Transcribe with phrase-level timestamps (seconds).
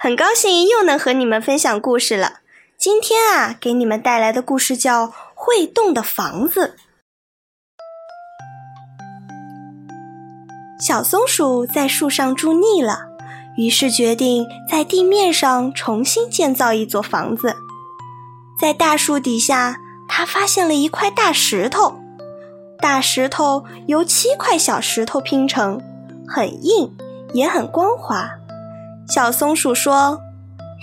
[0.00, 2.34] 很高兴又能和你们分享故事了。
[2.78, 6.76] 今天啊，给你们带来的故事叫《会动的房子》。
[10.80, 13.08] 小松鼠在树上住腻了，
[13.56, 17.56] 于是决定在地面上重新建造一座房子。
[18.60, 19.78] 在大树底下，
[20.08, 22.00] 它发现了一块大石头，
[22.80, 25.82] 大石头由七块小石头拼成，
[26.28, 26.96] 很硬。
[27.34, 28.37] 也很光滑。
[29.08, 30.20] 小松鼠说：“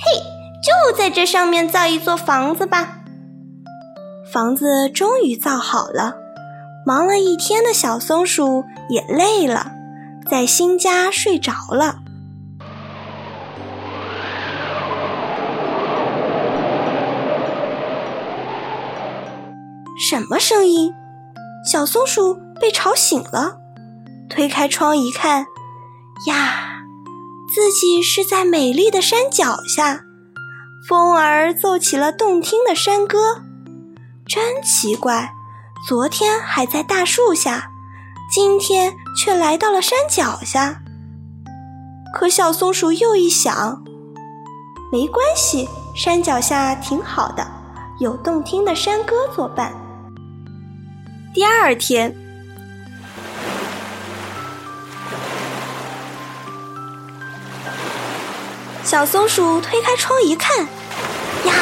[0.04, 0.22] 嘿，
[0.64, 3.00] 就在这上面造一座房子吧。”
[4.34, 6.16] 房子终于造好了。
[6.86, 9.72] 忙了一天的小松鼠也累了，
[10.30, 11.96] 在新家睡着了。
[19.98, 20.94] 什么声音？
[21.66, 23.58] 小松鼠被吵醒了，
[24.30, 25.46] 推开窗一看。
[26.28, 26.75] 呀，
[27.56, 30.02] 自己是在美丽的山脚下，
[30.90, 33.44] 风儿奏起了动听的山歌，
[34.28, 35.32] 真奇怪，
[35.88, 37.70] 昨天还在大树下，
[38.30, 40.82] 今天却来到了山脚下。
[42.14, 43.82] 可小松鼠又一想，
[44.92, 47.48] 没关系，山脚下挺好的，
[48.02, 49.74] 有动听的山歌作伴。
[51.34, 52.14] 第二天。
[58.86, 61.54] 小松鼠推开窗一看，呀，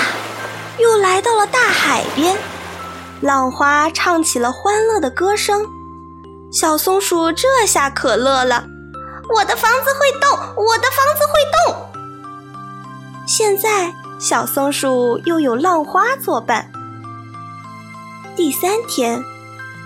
[0.78, 2.38] 又来到了大海边，
[3.22, 5.66] 浪花唱起了欢乐的歌声。
[6.52, 8.66] 小松鼠这下可乐了，
[9.34, 11.40] 我的房子会动，我的房子会
[11.72, 12.04] 动。
[13.26, 16.70] 现在小松鼠又有浪花作伴。
[18.36, 19.24] 第三天，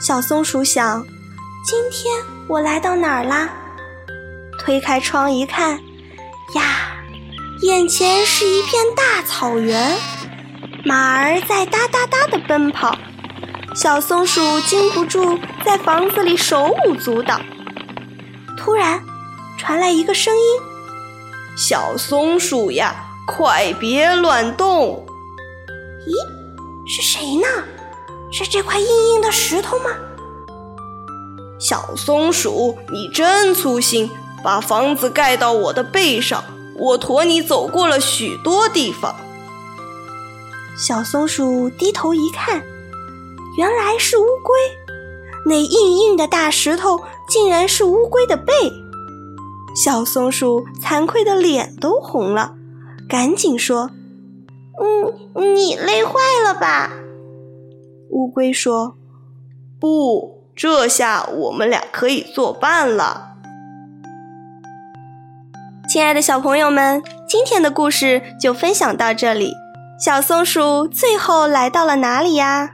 [0.01, 1.05] 小松鼠想，
[1.63, 2.15] 今天
[2.47, 3.47] 我来到哪儿啦？
[4.57, 5.79] 推开窗一看，
[6.55, 6.96] 呀。
[7.61, 9.97] 眼前是一片大草原，
[10.85, 12.95] 马儿在哒哒哒地奔跑，
[13.73, 17.41] 小松鼠禁不住在房子里手舞足蹈。
[18.55, 19.01] 突然，
[19.57, 20.41] 传来一个声音
[21.57, 22.95] ：“小松鼠呀，
[23.25, 25.03] 快别乱动！”
[26.05, 27.47] 咦，是谁呢？
[28.31, 29.89] 是这块硬硬的石头吗？
[31.59, 34.11] 小松鼠，你真粗心，
[34.43, 36.43] 把房子盖到我的背上。
[36.77, 39.15] 我驮你走过了许多地方。
[40.77, 42.61] 小松鼠低头一看，
[43.57, 44.55] 原来是乌龟。
[45.45, 48.53] 那硬硬的大石头竟然是乌龟的背。
[49.75, 52.53] 小松鼠惭愧的脸都红了，
[53.07, 53.89] 赶紧说
[54.79, 56.13] ：“嗯，你累坏
[56.43, 56.91] 了吧？”
[58.09, 58.95] 乌龟说
[59.79, 63.25] ：“不，这下我们俩可以作伴了。”
[65.87, 69.53] 亲爱的小朋友们，今天的故事就分享到这里。
[69.97, 72.69] 小松鼠最后来到了哪里呀？